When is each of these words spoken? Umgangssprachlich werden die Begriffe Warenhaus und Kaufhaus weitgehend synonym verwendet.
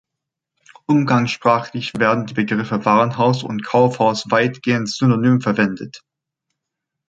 Umgangssprachlich 0.87 1.93
werden 1.93 2.25
die 2.25 2.33
Begriffe 2.33 2.83
Warenhaus 2.85 3.43
und 3.43 3.63
Kaufhaus 3.63 4.25
weitgehend 4.31 4.89
synonym 4.89 5.41
verwendet. 5.41 6.01